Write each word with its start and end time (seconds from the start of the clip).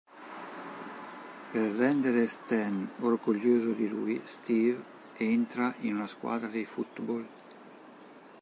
Per 1.51 1.71
rendere 1.73 2.25
Stan 2.25 2.89
orgoglioso 3.01 3.71
di 3.73 3.87
lui, 3.87 4.19
Steve 4.25 4.83
entra 5.17 5.75
in 5.81 5.93
una 5.93 6.07
squadra 6.07 6.47
di 6.47 6.65
football. 6.65 7.27